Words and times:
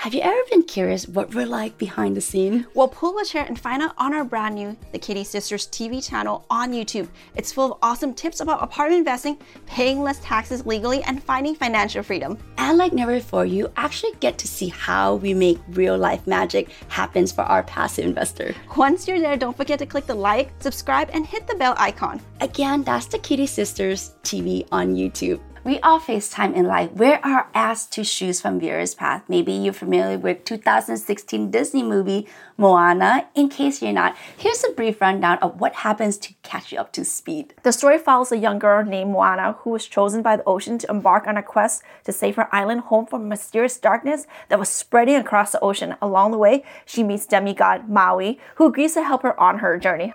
Have 0.00 0.14
you 0.14 0.22
ever 0.22 0.40
been 0.48 0.62
curious 0.62 1.06
what 1.06 1.34
we're 1.34 1.44
like 1.44 1.76
behind 1.76 2.16
the 2.16 2.22
scene? 2.22 2.66
Well, 2.72 2.88
pull 2.88 3.18
a 3.18 3.24
chair 3.26 3.44
and 3.46 3.60
find 3.60 3.82
out 3.82 3.92
on 3.98 4.14
our 4.14 4.24
brand 4.24 4.54
new 4.54 4.74
The 4.92 4.98
Kitti 4.98 5.26
Sisters 5.26 5.66
TV 5.66 6.02
channel 6.02 6.46
on 6.48 6.72
YouTube. 6.72 7.06
It's 7.34 7.52
full 7.52 7.72
of 7.72 7.78
awesome 7.82 8.14
tips 8.14 8.40
about 8.40 8.62
apartment 8.62 9.00
investing, 9.00 9.36
paying 9.66 10.00
less 10.00 10.18
taxes 10.20 10.64
legally, 10.64 11.02
and 11.02 11.22
finding 11.22 11.54
financial 11.54 12.02
freedom. 12.02 12.38
And 12.56 12.78
like 12.78 12.94
never 12.94 13.12
before, 13.12 13.44
you 13.44 13.70
actually 13.76 14.12
get 14.20 14.38
to 14.38 14.48
see 14.48 14.68
how 14.68 15.16
we 15.16 15.34
make 15.34 15.58
real 15.68 15.98
life 15.98 16.26
magic 16.26 16.70
happens 16.88 17.30
for 17.30 17.42
our 17.42 17.62
passive 17.64 18.06
investor. 18.06 18.54
Once 18.78 19.06
you're 19.06 19.20
there, 19.20 19.36
don't 19.36 19.54
forget 19.54 19.78
to 19.80 19.84
click 19.84 20.06
the 20.06 20.14
like, 20.14 20.50
subscribe, 20.60 21.10
and 21.12 21.26
hit 21.26 21.46
the 21.46 21.56
bell 21.56 21.74
icon. 21.76 22.22
Again, 22.40 22.84
that's 22.84 23.04
The 23.04 23.18
Kitti 23.18 23.46
Sisters 23.46 24.14
TV 24.22 24.66
on 24.72 24.94
YouTube. 24.94 25.40
We 25.62 25.78
all 25.80 26.00
face 26.00 26.30
time 26.30 26.54
in 26.54 26.64
life 26.64 26.90
where 26.92 27.20
are 27.22 27.50
asked 27.52 27.92
to 27.92 28.04
choose 28.04 28.40
from 28.40 28.58
various 28.58 28.94
paths. 28.94 29.28
Maybe 29.28 29.52
you're 29.52 29.74
familiar 29.74 30.16
with 30.16 30.46
2016 30.46 31.50
Disney 31.50 31.82
movie 31.82 32.26
Moana. 32.56 33.28
In 33.34 33.50
case 33.50 33.82
you're 33.82 33.92
not, 33.92 34.16
here's 34.38 34.64
a 34.64 34.70
brief 34.70 35.02
rundown 35.02 35.36
of 35.42 35.60
what 35.60 35.74
happens 35.74 36.16
to 36.16 36.32
catch 36.42 36.72
you 36.72 36.78
up 36.78 36.94
to 36.94 37.04
speed. 37.04 37.52
The 37.62 37.72
story 37.72 37.98
follows 37.98 38.32
a 38.32 38.38
young 38.38 38.58
girl 38.58 38.82
named 38.86 39.10
Moana 39.10 39.52
who 39.60 39.70
was 39.70 39.86
chosen 39.86 40.22
by 40.22 40.36
the 40.36 40.44
ocean 40.44 40.78
to 40.78 40.90
embark 40.90 41.26
on 41.26 41.36
a 41.36 41.42
quest 41.42 41.82
to 42.04 42.12
save 42.12 42.36
her 42.36 42.48
island 42.54 42.80
home 42.82 43.04
from 43.04 43.28
mysterious 43.28 43.76
darkness 43.76 44.26
that 44.48 44.58
was 44.58 44.70
spreading 44.70 45.16
across 45.16 45.52
the 45.52 45.60
ocean. 45.60 45.94
Along 46.00 46.30
the 46.30 46.38
way, 46.38 46.64
she 46.86 47.02
meets 47.02 47.26
demigod 47.26 47.86
Maui, 47.86 48.40
who 48.54 48.66
agrees 48.66 48.94
to 48.94 49.04
help 49.04 49.22
her 49.24 49.38
on 49.38 49.58
her 49.58 49.78
journey. 49.78 50.14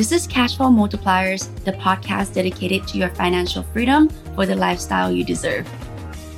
This 0.00 0.12
is 0.12 0.26
Cashflow 0.26 0.72
Multipliers, 0.72 1.54
the 1.66 1.72
podcast 1.72 2.32
dedicated 2.32 2.88
to 2.88 2.96
your 2.96 3.10
financial 3.10 3.62
freedom 3.62 4.08
for 4.34 4.46
the 4.46 4.54
lifestyle 4.54 5.12
you 5.12 5.22
deserve. 5.22 5.68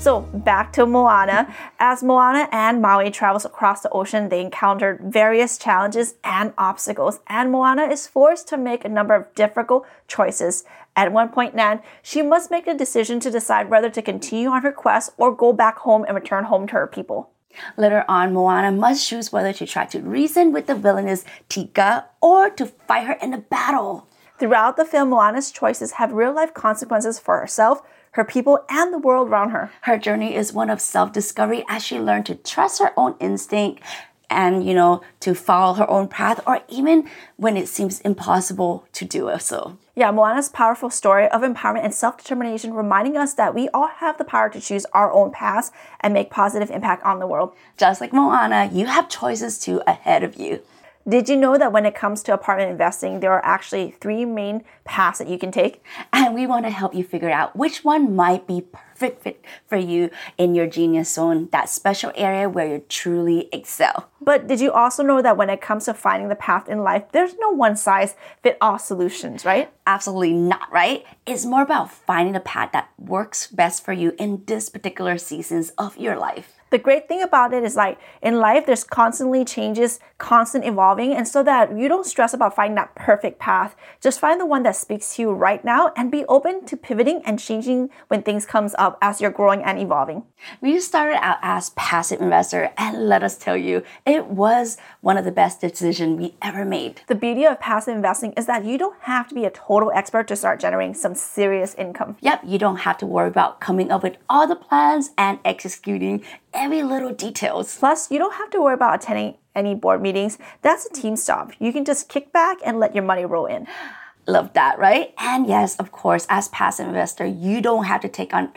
So 0.00 0.22
back 0.22 0.72
to 0.72 0.84
Moana. 0.84 1.46
As 1.78 2.02
Moana 2.02 2.48
and 2.50 2.82
Maui 2.82 3.12
travels 3.12 3.44
across 3.44 3.82
the 3.82 3.90
ocean, 3.90 4.30
they 4.30 4.40
encounter 4.40 4.98
various 5.04 5.58
challenges 5.58 6.16
and 6.24 6.52
obstacles, 6.58 7.20
and 7.28 7.52
Moana 7.52 7.84
is 7.84 8.08
forced 8.08 8.48
to 8.48 8.56
make 8.56 8.84
a 8.84 8.88
number 8.88 9.14
of 9.14 9.32
difficult 9.36 9.86
choices. 10.08 10.64
At 10.96 11.12
one 11.12 11.28
point, 11.28 11.54
Nan, 11.54 11.82
she 12.02 12.20
must 12.20 12.50
make 12.50 12.66
a 12.66 12.74
decision 12.74 13.20
to 13.20 13.30
decide 13.30 13.70
whether 13.70 13.90
to 13.90 14.02
continue 14.02 14.48
on 14.48 14.62
her 14.62 14.72
quest 14.72 15.12
or 15.18 15.32
go 15.32 15.52
back 15.52 15.78
home 15.78 16.04
and 16.04 16.16
return 16.16 16.46
home 16.46 16.66
to 16.66 16.72
her 16.72 16.88
people. 16.88 17.31
Later 17.76 18.04
on, 18.08 18.32
Moana 18.32 18.72
must 18.72 19.06
choose 19.06 19.32
whether 19.32 19.52
to 19.52 19.66
try 19.66 19.86
to 19.86 20.00
reason 20.00 20.52
with 20.52 20.66
the 20.66 20.74
villainous 20.74 21.24
Te 21.48 21.68
Kā 21.68 22.04
or 22.20 22.50
to 22.50 22.66
fight 22.66 23.06
her 23.06 23.18
in 23.22 23.34
a 23.34 23.38
battle. 23.38 24.06
Throughout 24.38 24.76
the 24.76 24.84
film, 24.84 25.10
Moana's 25.10 25.50
choices 25.52 25.92
have 25.92 26.12
real 26.12 26.32
life 26.32 26.52
consequences 26.52 27.18
for 27.18 27.38
herself, 27.38 27.82
her 28.12 28.24
people, 28.24 28.64
and 28.68 28.92
the 28.92 28.98
world 28.98 29.28
around 29.28 29.50
her. 29.50 29.70
Her 29.82 29.96
journey 29.96 30.34
is 30.34 30.52
one 30.52 30.68
of 30.68 30.80
self 30.80 31.12
discovery 31.12 31.64
as 31.68 31.84
she 31.84 31.98
learned 31.98 32.26
to 32.26 32.34
trust 32.34 32.80
her 32.80 32.92
own 32.96 33.14
instinct 33.20 33.82
and, 34.32 34.66
you 34.66 34.74
know, 34.74 35.02
to 35.20 35.34
follow 35.34 35.74
her 35.74 35.88
own 35.88 36.08
path, 36.08 36.40
or 36.46 36.60
even 36.68 37.08
when 37.36 37.56
it 37.56 37.68
seems 37.68 38.00
impossible 38.00 38.84
to 38.92 39.04
do 39.04 39.30
so. 39.38 39.78
Yeah, 39.94 40.10
Moana's 40.10 40.48
powerful 40.48 40.88
story 40.88 41.28
of 41.28 41.42
empowerment 41.42 41.84
and 41.84 41.94
self 41.94 42.16
determination 42.16 42.72
reminding 42.72 43.16
us 43.18 43.34
that 43.34 43.54
we 43.54 43.68
all 43.70 43.88
have 43.88 44.16
the 44.16 44.24
power 44.24 44.48
to 44.48 44.60
choose 44.60 44.86
our 44.94 45.12
own 45.12 45.30
paths 45.32 45.70
and 46.00 46.14
make 46.14 46.30
positive 46.30 46.70
impact 46.70 47.04
on 47.04 47.18
the 47.18 47.26
world. 47.26 47.52
Just 47.76 48.00
like 48.00 48.12
Moana, 48.12 48.70
you 48.72 48.86
have 48.86 49.10
choices 49.10 49.58
too 49.58 49.82
ahead 49.86 50.22
of 50.22 50.36
you. 50.36 50.62
Did 51.08 51.28
you 51.28 51.36
know 51.36 51.58
that 51.58 51.72
when 51.72 51.84
it 51.84 51.96
comes 51.96 52.22
to 52.22 52.32
apartment 52.32 52.70
investing, 52.70 53.18
there 53.18 53.32
are 53.32 53.44
actually 53.44 53.90
three 53.90 54.24
main 54.24 54.62
paths 54.84 55.18
that 55.18 55.28
you 55.28 55.36
can 55.36 55.50
take? 55.50 55.82
And 56.12 56.32
we 56.32 56.46
want 56.46 56.64
to 56.64 56.70
help 56.70 56.94
you 56.94 57.02
figure 57.02 57.30
out 57.30 57.56
which 57.56 57.82
one 57.82 58.14
might 58.14 58.46
be 58.46 58.60
perfect 58.60 59.24
fit 59.24 59.44
for 59.66 59.76
you 59.76 60.10
in 60.38 60.54
your 60.54 60.68
genius 60.68 61.12
zone, 61.12 61.48
that 61.50 61.68
special 61.68 62.12
area 62.14 62.48
where 62.48 62.68
you 62.68 62.84
truly 62.88 63.48
excel. 63.52 64.10
But 64.20 64.46
did 64.46 64.60
you 64.60 64.70
also 64.70 65.02
know 65.02 65.20
that 65.22 65.36
when 65.36 65.50
it 65.50 65.60
comes 65.60 65.86
to 65.86 65.94
finding 65.94 66.28
the 66.28 66.36
path 66.36 66.68
in 66.68 66.84
life, 66.84 67.10
there's 67.10 67.34
no 67.40 67.50
one 67.50 67.74
size 67.74 68.14
fit 68.40 68.56
all 68.60 68.78
solutions, 68.78 69.44
right? 69.44 69.72
Absolutely 69.84 70.34
not, 70.34 70.70
right? 70.70 71.04
It's 71.26 71.44
more 71.44 71.62
about 71.62 71.90
finding 71.90 72.36
a 72.36 72.40
path 72.40 72.70
that 72.72 72.90
works 72.96 73.48
best 73.48 73.84
for 73.84 73.92
you 73.92 74.14
in 74.20 74.44
this 74.46 74.68
particular 74.68 75.18
seasons 75.18 75.70
of 75.70 75.98
your 75.98 76.16
life 76.16 76.61
the 76.72 76.78
great 76.78 77.06
thing 77.06 77.22
about 77.22 77.52
it 77.52 77.62
is 77.62 77.76
like 77.76 77.98
in 78.20 78.40
life 78.40 78.66
there's 78.66 78.82
constantly 78.82 79.44
changes 79.44 80.00
constant 80.18 80.64
evolving 80.64 81.12
and 81.14 81.28
so 81.28 81.42
that 81.42 81.76
you 81.76 81.88
don't 81.88 82.06
stress 82.06 82.34
about 82.34 82.56
finding 82.56 82.74
that 82.74 82.94
perfect 82.94 83.38
path. 83.38 83.76
Just 84.00 84.18
find 84.18 84.40
the 84.40 84.46
one 84.46 84.64
that 84.64 84.74
speaks 84.74 85.14
to 85.14 85.22
you 85.22 85.32
right 85.32 85.64
now 85.64 85.92
and 85.96 86.10
be 86.10 86.24
open 86.26 86.64
to 86.66 86.76
pivoting 86.76 87.22
and 87.24 87.38
changing 87.38 87.90
when 88.08 88.22
things 88.22 88.46
comes 88.46 88.74
up 88.78 88.98
as 89.00 89.20
you're 89.20 89.30
growing 89.30 89.62
and 89.62 89.78
evolving. 89.78 90.24
We 90.60 90.80
started 90.80 91.22
out 91.22 91.38
as 91.42 91.70
passive 91.70 92.20
investor 92.20 92.72
and 92.76 93.08
let 93.08 93.22
us 93.22 93.36
tell 93.36 93.56
you 93.56 93.82
it 94.06 94.26
was 94.26 94.76
one 95.00 95.16
of 95.16 95.24
the 95.24 95.32
best 95.32 95.60
decisions 95.60 96.18
we 96.18 96.34
ever 96.40 96.64
made. 96.64 97.02
The 97.06 97.14
beauty 97.14 97.44
of 97.44 97.60
passive 97.60 97.94
investing 97.94 98.32
is 98.32 98.46
that 98.46 98.64
you 98.64 98.78
don't 98.78 99.00
have 99.02 99.28
to 99.28 99.34
be 99.34 99.44
a 99.44 99.50
total 99.50 99.92
expert 99.94 100.26
to 100.28 100.36
start 100.36 100.58
generating 100.58 100.94
some 100.94 101.14
serious 101.14 101.74
income. 101.74 102.16
Yep 102.20 102.42
you 102.44 102.58
don't 102.58 102.78
have 102.78 102.98
to 102.98 103.06
worry 103.06 103.28
about 103.28 103.60
coming 103.60 103.90
up 103.90 104.02
with 104.02 104.16
all 104.28 104.46
the 104.46 104.56
plans 104.56 105.10
and 105.18 105.38
executing 105.44 106.24
every 106.62 106.82
little 106.84 107.12
details. 107.12 107.76
Plus, 107.76 108.08
you 108.08 108.18
don't 108.20 108.34
have 108.34 108.48
to 108.50 108.62
worry 108.62 108.74
about 108.74 109.02
attending 109.02 109.34
any 109.54 109.74
board 109.74 110.00
meetings. 110.00 110.38
That's 110.62 110.86
a 110.86 110.90
team 110.90 111.16
stop. 111.16 111.50
You 111.58 111.72
can 111.72 111.84
just 111.84 112.08
kick 112.08 112.32
back 112.32 112.58
and 112.64 112.78
let 112.78 112.94
your 112.94 113.02
money 113.02 113.24
roll 113.24 113.46
in. 113.46 113.66
Love 114.28 114.52
that, 114.52 114.78
right? 114.78 115.12
And 115.18 115.48
yes, 115.48 115.74
of 115.76 115.90
course, 115.90 116.24
as 116.30 116.46
passive 116.48 116.86
investor, 116.86 117.26
you 117.26 117.60
don't 117.60 117.86
have 117.86 118.00
to 118.02 118.08
take 118.08 118.32
on 118.32 118.52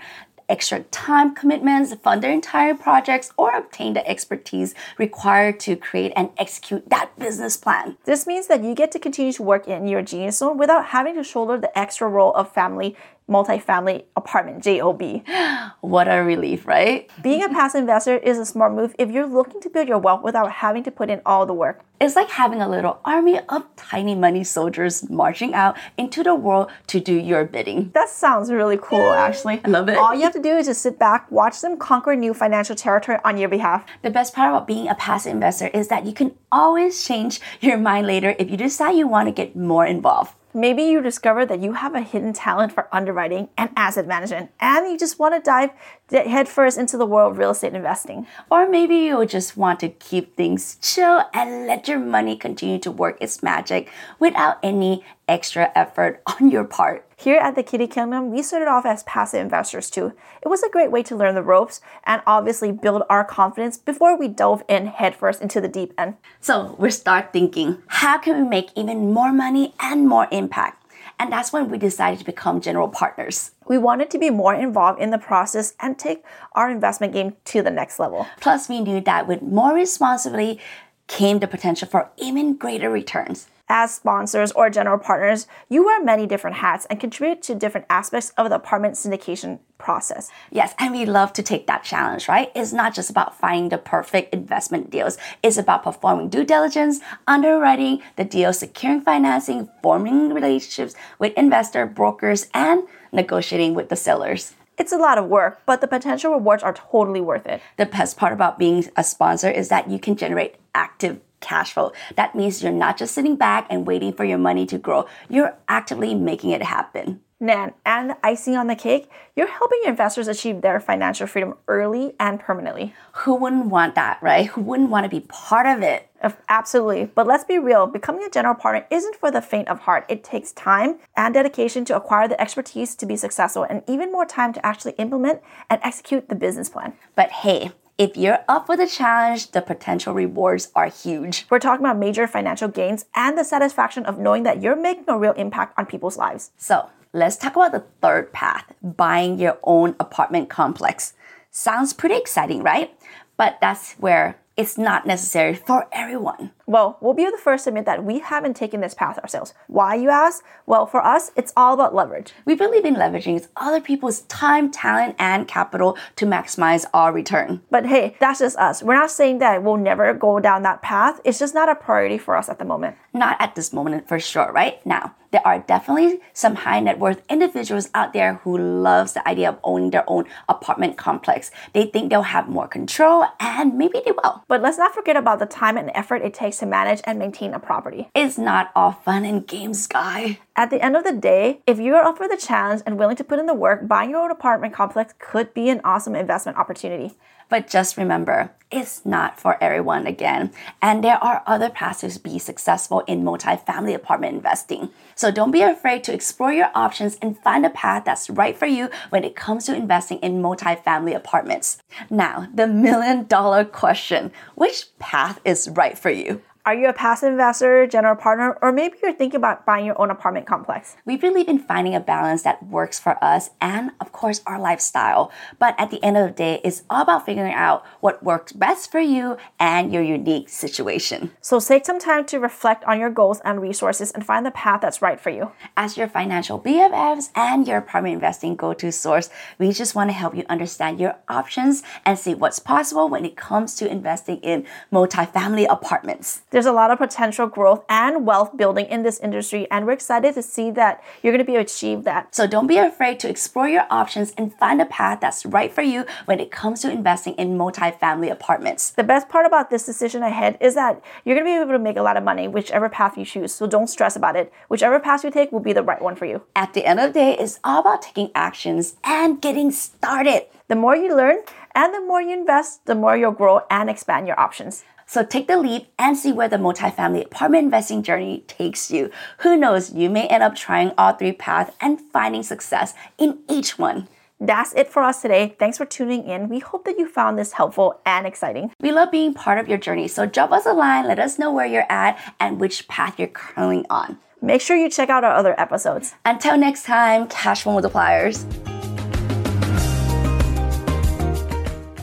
extra 0.48 0.82
time 0.84 1.34
commitments, 1.34 1.92
fund 1.96 2.22
their 2.22 2.32
entire 2.32 2.76
projects, 2.76 3.32
or 3.36 3.56
obtain 3.56 3.94
the 3.94 4.08
expertise 4.08 4.76
required 5.00 5.60
to 5.62 5.76
create 5.76 6.14
and 6.16 6.30
execute 6.38 6.88
that 6.92 7.10
business 7.18 7.58
plan. 7.58 7.98
This 8.06 8.28
means 8.28 8.46
that 8.46 8.64
you 8.64 8.76
get 8.76 8.92
to 8.92 9.00
continue 9.00 9.34
to 9.34 9.42
work 9.42 9.68
in 9.68 9.88
your 9.88 10.04
genius 10.04 10.38
zone 10.38 10.60
without 10.60 10.86
having 10.86 11.16
to 11.16 11.24
shoulder 11.24 11.58
the 11.58 11.76
extra 11.76 12.08
role 12.08 12.34
of 12.34 12.54
family 12.54 12.96
multifamily 13.30 14.06
apartment, 14.16 14.64
JOB. 14.64 15.24
What 15.82 16.08
a 16.08 16.24
relief, 16.24 16.66
right? 16.66 17.10
Being 17.22 17.44
a 17.44 17.50
passive 17.50 17.82
investor 17.82 18.18
is 18.18 18.40
a 18.40 18.46
smart 18.46 18.74
move 18.74 18.96
if 18.98 19.12
you're 19.12 19.28
looking 19.28 19.62
to 19.62 19.70
build 19.70 19.88
your 19.88 20.00
wealth 20.00 20.24
without 20.24 20.52
having 20.52 20.84
to 20.84 20.92
put 20.92 21.12
in 21.12 21.22
all 21.26 21.46
the 21.46 21.54
work. 21.54 21.84
It's 22.02 22.16
like 22.16 22.30
having 22.30 22.60
a 22.60 22.68
little 22.68 23.00
army 23.06 23.40
of 23.48 23.64
tiny 23.76 24.16
money 24.16 24.44
soldiers 24.44 25.08
marching 25.10 25.54
out 25.54 25.78
into 25.96 26.24
the 26.24 26.34
world 26.34 26.70
to 26.88 27.00
do 27.00 27.14
your 27.14 27.46
bidding. 27.46 27.92
That 27.94 28.10
sounds 28.10 28.52
really 28.52 28.78
cool, 28.82 29.14
actually. 29.14 29.62
I 29.64 29.70
love 29.70 29.88
it. 29.90 29.98
All 29.98 30.14
you 30.14 30.24
have 30.24 30.34
to 30.34 30.42
do 30.42 30.58
is 30.58 30.66
just 30.66 30.82
sit 30.82 30.98
back, 30.98 31.32
watch 31.32 31.62
them 31.62 31.78
conquer 31.78 32.16
new 32.16 32.34
financial 32.34 32.76
territory 32.76 33.20
on 33.24 33.38
your 33.38 33.50
behalf. 33.50 33.86
The 34.02 34.10
best 34.10 34.34
part 34.34 34.50
about 34.50 34.68
being 34.68 34.88
a 34.88 34.96
passive 34.96 35.34
investor 35.34 35.68
is 35.68 35.88
that 35.90 36.06
you 36.06 36.14
can 36.14 36.34
always 36.52 37.04
change 37.04 37.40
your 37.62 37.78
mind 37.78 38.08
later 38.08 38.36
if 38.40 38.50
you 38.50 38.58
decide 38.58 38.98
you 38.98 39.08
want 39.08 39.28
to 39.28 39.32
get 39.32 39.56
more 39.56 39.86
involved. 39.86 40.34
Maybe 40.56 40.84
you 40.84 41.02
discover 41.02 41.46
that 41.48 41.60
you 41.60 41.74
have 41.74 41.96
a 41.96 42.00
hidden 42.00 42.32
talent 42.32 42.72
for 42.72 42.88
underwriting 42.90 43.50
and 43.58 43.72
asset 43.76 44.08
management, 44.08 44.52
and 44.62 44.90
you 44.90 44.98
just 44.98 45.20
want 45.20 45.36
to 45.36 45.42
dive 45.42 45.72
headfirst 46.10 46.78
into 46.78 46.96
the 46.96 47.06
world 47.06 47.34
of 47.34 47.38
real 47.38 47.52
estate 47.52 47.74
investing. 47.74 48.26
Or 48.50 48.66
maybe 48.66 48.96
you 48.96 49.26
just 49.26 49.58
want 49.58 49.82
to 49.82 49.90
keep 49.90 50.38
things 50.38 50.78
chill 50.82 51.24
and 51.34 51.68
let 51.68 51.90
your 51.90 52.00
money 52.00 52.38
continue 52.38 52.80
to 52.80 52.90
work 52.90 53.18
its 53.20 53.44
magic 53.44 53.92
without 54.18 54.60
any 54.64 55.04
extra 55.28 55.72
effort 55.76 56.22
on 56.40 56.50
your 56.50 56.64
part. 56.64 57.08
Here 57.18 57.38
at 57.38 57.56
the 57.56 57.64
Kitti 57.64 57.90
Kingdom, 57.90 58.32
we 58.32 58.44
started 58.44 58.68
off 58.68 58.86
as 58.86 59.04
passive 59.04 59.42
investors 59.42 59.90
too. 59.90 60.14
It 60.42 60.50
was 60.50 60.64
a 60.64 60.70
great 60.70 60.92
way 60.92 61.02
to 61.04 61.16
learn 61.16 61.36
the 61.36 61.42
ropes 61.42 61.82
and 62.04 62.22
obviously 62.28 62.72
build 62.72 63.04
our 63.10 63.24
confidence 63.24 63.78
before 63.78 64.18
we 64.18 64.28
dove 64.28 64.64
in 64.68 64.88
headfirst 64.88 65.42
into 65.42 65.62
the 65.62 65.68
deep 65.68 65.94
end. 65.98 66.16
So 66.42 66.76
we 66.78 66.92
start 66.92 67.32
thinking, 67.32 67.82
how 67.88 68.18
can 68.18 68.44
we 68.44 68.50
make 68.50 68.70
even 68.76 69.14
more 69.14 69.32
money 69.32 69.74
and 69.80 70.08
more 70.08 70.28
impact? 70.32 70.82
And 71.18 71.32
that's 71.32 71.54
when 71.54 71.70
we 71.70 71.78
decided 71.78 72.20
to 72.20 72.26
become 72.26 72.60
general 72.60 72.90
partners. 72.90 73.52
We 73.66 73.78
wanted 73.78 74.12
to 74.12 74.20
be 74.20 74.30
more 74.30 74.54
involved 74.54 75.00
in 75.00 75.12
the 75.12 75.18
process 75.18 75.74
and 75.80 75.98
take 75.98 76.24
our 76.52 76.70
investment 76.70 77.14
game 77.14 77.38
to 77.46 77.62
the 77.62 77.72
next 77.72 78.00
level. 78.00 78.28
Plus, 78.42 78.68
we 78.68 78.82
knew 78.82 79.00
that 79.02 79.28
with 79.28 79.42
more 79.42 79.74
responsibility 79.74 80.60
came 81.08 81.40
the 81.40 81.48
potential 81.48 81.88
for 81.88 82.10
even 82.18 82.58
greater 82.58 82.90
returns 82.90 83.48
as 83.68 83.96
sponsors 83.96 84.52
or 84.52 84.70
general 84.70 84.98
partners, 84.98 85.48
you 85.70 85.86
wear 85.86 86.04
many 86.04 86.28
different 86.28 86.58
hats 86.58 86.86
and 86.90 87.00
contribute 87.00 87.42
to 87.44 87.56
different 87.56 87.88
aspects 87.90 88.32
of 88.38 88.50
the 88.50 88.56
apartment 88.56 88.96
syndication 88.96 89.60
process. 89.78 90.30
Yes, 90.52 90.74
and 90.80 90.94
we 90.94 91.06
love 91.06 91.34
to 91.34 91.44
take 91.44 91.68
that 91.68 91.84
challenge, 91.84 92.28
right? 92.28 92.52
It's 92.56 92.74
not 92.74 92.94
just 92.94 93.10
about 93.10 93.38
finding 93.38 93.70
the 93.70 93.78
perfect 93.78 94.34
investment 94.34 94.90
deals. 94.90 95.18
It's 95.44 95.58
about 95.58 95.84
performing 95.84 96.30
due 96.30 96.46
diligence, 96.46 97.00
underwriting 97.28 98.02
the 98.16 98.24
deal, 98.24 98.54
securing 98.54 99.02
financing, 99.02 99.70
forming 99.82 100.34
relationships 100.34 100.96
with 101.20 101.34
investor 101.34 101.86
brokers, 101.86 102.48
and 102.54 102.84
negotiating 103.12 103.74
with 103.74 103.90
the 103.90 103.96
sellers. 103.96 104.54
It's 104.78 104.92
a 104.92 104.98
lot 104.98 105.18
of 105.18 105.26
work, 105.26 105.62
but 105.66 105.80
the 105.80 105.88
potential 105.88 106.34
rewards 106.34 106.62
are 106.62 106.74
totally 106.74 107.22
worth 107.22 107.46
it. 107.46 107.62
The 107.78 107.86
best 107.86 108.18
part 108.18 108.34
about 108.34 108.60
being 108.60 108.86
a 108.98 109.04
sponsor 109.06 109.50
is 109.50 109.70
that 109.70 109.90
you 109.90 110.00
can 110.00 110.18
generate 110.18 110.56
active 110.74 111.22
cash 111.46 111.74
flow. 111.74 111.94
That 112.18 112.36
means 112.36 112.64
you're 112.64 112.72
not 112.72 112.98
just 112.98 113.14
sitting 113.14 113.36
back 113.36 113.68
and 113.70 113.86
waiting 113.86 114.12
for 114.14 114.26
your 114.26 114.40
money 114.40 114.66
to 114.66 114.78
grow, 114.78 115.06
you're 115.30 115.56
actively 115.70 116.16
making 116.16 116.50
it 116.50 116.64
happen. 116.64 117.22
Nan, 117.38 117.74
and 117.86 118.16
icing 118.24 118.56
on 118.56 118.68
the 118.68 118.76
cake, 118.78 119.10
you're 119.36 119.46
helping 119.46 119.80
your 119.82 119.92
investors 119.92 120.30
achieve 120.30 120.62
their 120.62 120.80
financial 120.80 121.28
freedom 121.28 121.54
early 121.68 122.14
and 122.18 122.40
permanently. 122.40 122.94
Who 123.12 123.36
wouldn't 123.36 123.66
want 123.66 123.94
that, 123.96 124.20
right? 124.22 124.48
Who 124.48 124.62
wouldn't 124.62 124.90
want 124.90 125.04
to 125.04 125.10
be 125.10 125.20
part 125.28 125.66
of 125.68 125.84
it? 125.84 126.10
Absolutely. 126.48 127.06
But 127.14 127.28
let's 127.28 127.44
be 127.44 127.60
real 127.60 127.88
becoming 127.88 128.24
a 128.24 128.30
general 128.30 128.56
partner 128.56 128.88
isn't 128.90 129.18
for 129.18 129.32
the 129.32 129.42
faint 129.42 129.68
of 129.68 129.82
heart. 129.82 130.06
It 130.08 130.24
takes 130.24 130.54
time 130.54 130.98
and 131.16 131.34
dedication 131.34 131.84
to 131.86 131.96
acquire 131.96 132.28
the 132.30 132.40
expertise 132.42 132.96
to 132.96 133.06
be 133.06 133.18
successful 133.18 133.64
and 133.64 133.84
even 133.86 134.14
more 134.14 134.26
time 134.26 134.54
to 134.54 134.66
actually 134.66 134.94
implement 134.94 135.42
and 135.70 135.82
execute 135.84 136.30
the 136.30 136.36
business 136.36 136.70
plan. 136.70 136.94
But 137.16 137.32
hey, 137.32 137.74
if 137.98 138.18
you're 138.18 138.40
up 138.50 138.66
for 138.66 138.76
the 138.76 138.88
challenge, 138.88 139.52
the 139.52 139.62
potential 139.62 140.14
rewards 140.14 140.70
are 140.76 140.88
huge. 140.88 141.46
We're 141.50 141.60
talking 141.60 141.86
about 141.86 141.98
major 141.98 142.28
financial 142.28 142.68
gains 142.68 143.06
and 143.16 143.38
the 143.38 143.46
satisfaction 143.46 144.06
of 144.06 144.20
knowing 144.20 144.44
that 144.44 144.62
you're 144.62 144.76
making 144.76 145.06
a 145.08 145.18
real 145.18 145.32
impact 145.34 145.80
on 145.80 145.86
people's 145.86 146.18
lives. 146.18 146.52
So, 146.58 146.90
let's 147.14 147.38
talk 147.38 147.56
about 147.56 147.72
the 147.72 147.86
third 148.02 148.34
path 148.34 148.66
buying 148.84 149.40
your 149.40 149.58
own 149.64 149.96
apartment 149.98 150.50
complex. 150.50 151.14
Sounds 151.52 151.94
pretty 151.94 152.16
exciting, 152.16 152.64
right? 152.64 152.94
But 153.38 153.60
that's 153.62 153.94
where 153.94 154.40
it's 154.58 154.78
not 154.78 155.06
necessary 155.06 155.54
for 155.54 155.88
everyone. 155.94 156.52
Well, 156.68 156.98
we'll 157.00 157.14
be 157.14 157.26
the 157.26 157.38
first 157.38 157.66
to 157.66 157.70
admit 157.70 157.86
that 157.86 158.04
we 158.04 158.20
haven't 158.20 158.56
taken 158.56 158.82
this 158.82 158.96
path 158.96 159.20
ourselves. 159.20 159.54
Why, 159.68 159.94
you 159.94 160.10
ask? 160.10 160.44
Well, 160.66 160.88
for 160.88 161.06
us, 161.06 161.32
it's 161.36 161.54
all 161.56 161.76
about 161.76 161.94
leverage. 161.94 162.34
We 162.46 162.56
believe 162.56 162.86
in 162.86 162.96
leveraging 162.96 163.48
other 163.56 163.80
people's 163.80 164.22
time, 164.22 164.72
talent, 164.72 165.16
and 165.20 165.48
capital 165.48 165.96
to 166.16 166.26
maximize 166.26 166.86
our 166.92 167.14
return. 167.14 167.62
But 167.70 167.86
hey, 167.86 168.16
that's 168.20 168.40
just 168.40 168.58
us. 168.58 168.82
We're 168.82 168.96
not 168.96 169.12
saying 169.12 169.38
that 169.40 169.62
we'll 169.62 169.78
never 169.78 170.12
go 170.16 170.40
down 170.40 170.64
that 170.64 170.82
path. 170.82 171.22
It's 171.24 171.38
just 171.38 171.54
not 171.54 171.70
a 171.70 171.76
priority 171.76 172.18
for 172.18 172.36
us 172.36 172.50
at 172.50 172.58
the 172.58 172.66
moment. 172.66 172.96
Not 173.14 173.38
at 173.40 173.54
this 173.54 173.72
moment, 173.72 174.08
for 174.08 174.20
sure, 174.20 174.52
right? 174.52 174.84
Now, 174.86 175.16
there 175.36 175.46
are 175.46 175.60
definitely 175.60 176.22
some 176.32 176.56
high 176.56 176.80
net 176.80 176.98
worth 176.98 177.22
individuals 177.30 177.90
out 177.94 178.14
there 178.14 178.36
who 178.46 178.58
loves 178.58 179.12
the 179.12 179.28
idea 179.28 179.50
of 179.50 179.60
owning 179.66 179.90
their 179.90 180.06
own 180.08 180.24
apartment 180.48 180.96
complex. 180.98 181.52
They 181.74 181.88
think 181.88 182.10
they'll 182.10 182.22
have 182.22 182.48
more 182.48 182.70
control 182.70 183.26
and 183.42 183.78
maybe 183.78 184.02
they 184.06 184.14
will. 184.14 184.46
But 184.48 184.62
let's 184.62 184.78
not 184.78 184.96
forget 184.96 185.18
about 185.18 185.40
the 185.40 185.46
time 185.46 185.76
and 185.76 185.92
effort 185.94 186.22
it 186.22 186.34
takes 186.34 186.55
to 186.60 186.66
manage 186.66 187.02
and 187.04 187.20
maintain 187.20 187.54
a 187.54 187.60
property. 187.60 188.10
It's 188.16 188.38
not 188.38 188.72
all 188.76 188.92
fun 188.92 189.26
and 189.26 189.46
games, 189.46 189.88
guy. 189.88 190.40
At 190.58 190.70
the 190.70 190.82
end 190.82 190.96
of 190.96 191.04
the 191.04 191.12
day, 191.12 191.60
if 191.68 191.80
you 191.80 191.96
are 191.96 192.06
up 192.06 192.18
for 192.18 192.30
the 192.30 192.38
challenge 192.38 192.82
and 192.86 192.98
willing 192.98 193.18
to 193.18 193.26
put 193.26 193.40
in 193.40 193.46
the 193.46 193.54
work, 193.54 193.90
buying 193.90 194.10
your 194.10 194.22
own 194.22 194.32
apartment 194.32 194.74
complex 194.74 195.14
could 195.20 195.54
be 195.54 195.68
an 195.68 195.82
awesome 195.84 196.16
investment 196.16 196.58
opportunity. 196.58 197.18
But 197.50 197.68
just 197.68 197.98
remember, 197.98 198.52
it's 198.72 199.06
not 199.06 199.38
for 199.38 199.62
everyone 199.62 200.08
again. 200.08 200.54
And 200.82 201.04
there 201.04 201.22
are 201.22 201.44
other 201.46 201.70
paths 201.70 202.00
to 202.00 202.20
be 202.22 202.40
successful 202.40 203.02
in 203.02 203.22
multifamily 203.22 203.94
apartment 203.94 204.34
investing. 204.34 204.92
So 205.14 205.30
don't 205.30 205.52
be 205.52 205.62
afraid 205.62 206.06
to 206.06 206.14
explore 206.14 206.54
your 206.54 206.72
options 206.74 207.18
and 207.22 207.38
find 207.38 207.66
a 207.66 207.70
path 207.70 208.06
that's 208.06 208.30
right 208.30 208.58
for 208.58 208.66
you 208.66 208.90
when 209.10 209.26
it 209.26 209.36
comes 209.36 209.66
to 209.66 209.76
investing 209.76 210.20
in 210.20 210.42
multifamily 210.42 211.16
apartments. 211.16 211.80
Now, 212.10 212.48
the 212.54 212.66
million 212.66 213.26
dollar 213.26 213.66
question 213.66 214.32
which 214.56 214.86
path 215.00 215.42
is 215.44 215.68
right 215.68 215.98
for 215.98 216.10
you? 216.10 216.42
Are 216.68 216.74
you 216.74 216.90
a 216.90 216.94
passive 216.94 217.32
investor, 217.32 217.86
general 217.86 218.16
partner, 218.16 218.58
or 218.60 218.72
maybe 218.72 218.98
you're 219.04 219.14
thinking 219.14 219.38
about 219.38 219.68
buying 219.68 219.86
your 219.86 220.02
own 220.02 220.10
apartment 220.10 220.48
complex? 220.48 220.96
We 221.06 221.16
believe 221.16 221.48
in 221.48 221.60
finding 221.60 221.94
a 221.94 222.00
balance 222.00 222.42
that 222.42 222.66
works 222.66 222.98
for 222.98 223.24
us 223.24 223.52
and, 223.62 223.92
of 224.02 224.12
course, 224.12 224.42
our 224.48 224.60
lifestyle. 224.60 225.32
But 225.60 225.76
at 225.78 225.92
the 225.92 226.04
end 226.04 226.18
of 226.18 226.26
the 226.26 226.34
day, 226.34 226.62
it's 226.64 226.82
all 226.90 227.04
about 227.04 227.24
figuring 227.24 227.54
out 227.54 227.86
what 228.00 228.24
works 228.24 228.52
best 228.52 228.92
for 228.92 229.00
you 229.00 229.38
and 229.60 229.94
your 229.94 230.02
unique 230.02 230.50
situation. 230.50 231.30
So 231.40 231.60
take 231.60 231.86
some 231.86 232.00
time 232.00 232.26
to 232.26 232.40
reflect 232.40 232.84
on 232.86 233.00
your 233.00 233.12
goals 233.12 233.42
and 233.46 233.62
resources 233.62 234.10
and 234.10 234.26
find 234.26 234.44
the 234.44 234.50
path 234.50 234.82
that's 234.82 235.04
right 235.04 235.22
for 235.22 235.30
you. 235.30 235.52
As 235.78 235.98
your 235.98 236.08
financial 236.08 236.60
BFFs 236.60 237.30
and 237.36 237.68
your 237.68 237.78
apartment 237.78 238.16
investing 238.16 238.56
go 238.56 238.74
to 238.74 238.92
source, 238.92 239.30
we 239.60 239.72
just 239.72 239.94
want 239.94 240.10
to 240.10 240.16
help 240.16 240.36
you 240.36 240.44
understand 240.50 241.00
your 241.00 241.16
options 241.30 241.84
and 242.04 242.18
see 242.18 242.34
what's 242.34 242.58
possible 242.58 243.08
when 243.08 243.24
it 243.24 243.36
comes 243.36 243.76
to 243.76 243.88
investing 243.88 244.38
in 244.38 244.66
multifamily 244.92 245.68
apartments. 245.70 246.42
There's 246.56 246.66
a 246.66 246.72
lot 246.72 246.90
of 246.90 247.00
potential 247.00 247.48
growth 247.48 247.84
and 247.90 248.26
wealth 248.26 248.56
building 248.56 248.86
in 248.86 249.04
this 249.04 249.20
industry, 249.20 249.70
and 249.70 249.86
we're 249.86 249.92
excited 249.92 250.36
to 250.36 250.42
see 250.42 250.72
that 250.72 251.04
you're 251.22 251.34
going 251.34 251.44
to 251.44 251.46
be 251.46 251.56
able 251.56 251.66
to 251.66 251.70
achieve 251.70 252.06
that. 252.06 252.34
So 252.34 252.48
don't 252.48 252.66
be 252.66 252.78
afraid 252.78 253.20
to 253.20 253.30
explore 253.30 253.68
your 253.68 253.86
options 253.90 254.34
and 254.38 254.54
find 254.54 254.82
a 254.82 254.86
path 254.86 255.20
that's 255.20 255.46
right 255.46 255.70
for 255.70 255.82
you 255.82 256.06
when 256.24 256.40
it 256.40 256.52
comes 256.52 256.80
to 256.84 256.90
investing 256.90 257.34
in 257.34 257.58
multifamily 257.58 258.32
apartments. 258.32 258.92
The 258.92 259.04
best 259.04 259.28
part 259.28 259.46
about 259.46 259.70
this 259.70 259.86
decision 259.86 260.24
ahead 260.24 260.58
is 260.62 260.76
that 260.76 261.04
you're 261.26 261.36
going 261.36 261.46
to 261.46 261.52
be 261.52 261.62
able 261.62 261.74
to 261.74 261.78
make 261.78 261.98
a 261.98 262.02
lot 262.02 262.16
of 262.16 262.24
money 262.24 262.48
whichever 262.48 262.88
path 262.88 263.18
you 263.18 263.26
choose. 263.26 263.54
So 263.54 263.68
don't 263.68 263.88
stress 263.88 264.16
about 264.16 264.38
it. 264.38 264.50
Whichever 264.70 264.98
path 265.02 265.26
you 265.26 265.32
take 265.32 265.52
will 265.52 265.60
be 265.60 265.74
the 265.74 265.84
right 265.84 266.02
one 266.02 266.16
for 266.16 266.26
you. 266.26 266.44
At 266.56 266.74
the 266.74 266.86
end 266.86 267.02
of 267.02 267.12
the 267.12 267.20
day, 267.20 267.38
it's 267.38 267.60
all 267.66 267.82
about 267.82 268.02
taking 268.02 268.32
actions 268.34 268.96
and 269.04 269.42
getting 269.42 269.72
started. 269.72 270.46
The 270.70 270.78
more 270.78 270.96
you 270.96 271.18
learn 271.18 271.40
and 271.76 271.94
the 271.94 272.00
more 272.00 272.22
you 272.22 272.32
invest, 272.32 272.86
the 272.86 272.96
more 272.96 273.18
you'll 273.18 273.34
grow 273.34 273.64
and 273.70 273.90
expand 273.90 274.26
your 274.26 274.40
options. 274.40 274.86
So 275.06 275.24
take 275.24 275.48
the 275.48 275.58
leap 275.58 275.88
and 276.00 276.18
see 276.18 276.32
where 276.32 276.48
the 276.48 276.58
multifamily 276.58 277.26
apartment 277.26 277.66
investing 277.66 278.02
journey 278.02 278.44
takes 278.48 278.90
you. 278.90 279.12
Who 279.40 279.56
knows, 279.56 279.94
you 279.94 280.10
may 280.10 280.28
end 280.28 280.44
up 280.44 280.56
trying 280.56 280.92
all 280.98 281.14
three 281.14 281.32
paths 281.32 281.76
and 281.80 282.02
finding 282.02 282.44
success 282.44 282.94
in 283.18 283.40
each 283.50 283.78
one. 283.78 284.08
That's 284.40 284.74
it 284.74 284.90
for 284.90 285.04
us 285.04 285.22
today. 285.22 285.56
Thanks 285.60 285.78
for 285.78 285.86
tuning 285.86 286.26
in. 286.26 286.50
We 286.50 286.60
hope 286.60 286.86
that 286.86 287.00
you 287.00 287.08
found 287.08 287.38
this 287.38 287.54
helpful 287.54 288.02
and 288.06 288.28
exciting. 288.28 288.72
We 288.82 288.92
love 288.92 289.12
being 289.12 289.34
part 289.34 289.60
of 289.60 289.70
your 289.70 289.78
journey, 289.78 290.08
so 290.08 290.26
drop 290.26 290.52
us 290.52 290.66
a 290.66 290.74
line, 290.74 291.08
let 291.08 291.20
us 291.20 291.40
know 291.40 291.54
where 291.54 291.66
you're 291.66 291.90
at 291.90 292.20
and 292.40 292.60
which 292.60 292.88
path 292.88 293.18
you're 293.18 293.30
currently 293.30 293.86
on. 293.90 294.18
Make 294.42 294.60
sure 294.60 294.76
you 294.76 294.90
check 294.90 295.10
out 295.10 295.24
our 295.24 295.32
other 295.32 295.60
episodes. 295.60 296.16
Until 296.26 296.58
next 296.58 296.84
time, 296.84 297.28
cash 297.28 297.64
flow 297.64 297.80
multipliers. 297.80 298.44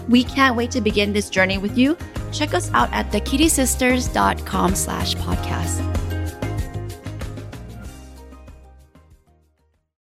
We 0.09 0.25
can't 0.25 0.57
wait 0.57 0.71
to 0.71 0.81
begin 0.81 1.13
this 1.13 1.29
journey 1.29 1.59
with 1.59 1.77
you 1.77 1.97
check 2.33 2.55
us 2.55 2.71
out 2.73 2.93
at 2.93 3.11
thekittisisters.com 3.11 4.75
slash 4.75 5.15
podcast. 5.17 6.02